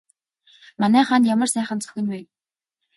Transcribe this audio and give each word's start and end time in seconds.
Манай 0.81 1.03
хаанд 1.07 1.25
ямар 1.33 1.49
сайхан 1.51 1.79
зохино 1.81 2.09
вэ? 2.13 2.19